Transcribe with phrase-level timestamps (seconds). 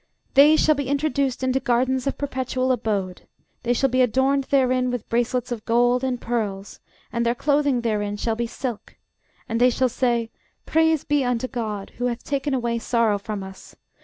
[0.33, 3.27] They shall be introduced into gardens of perpetual abode;
[3.61, 6.79] they shall be adorned therein with bracelets of gold, and pearls,
[7.13, 8.95] and their clothing therein shall be of silk:
[9.47, 10.31] and they shall say,
[10.65, 13.75] Praise be unto GOD, who hath taken away sorrow from us!